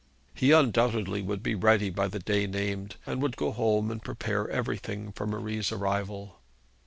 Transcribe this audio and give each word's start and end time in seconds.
He 0.33 0.51
undoubtedly 0.51 1.21
would 1.21 1.43
be 1.43 1.53
ready 1.53 1.91
by 1.91 2.07
the 2.07 2.17
day 2.17 2.47
named, 2.47 2.95
and 3.05 3.21
would 3.21 3.35
go 3.37 3.51
home 3.51 3.91
and 3.91 4.01
prepare 4.03 4.49
everything 4.49 5.11
for 5.11 5.27
Marie's 5.27 5.71
arrival. 5.71 6.39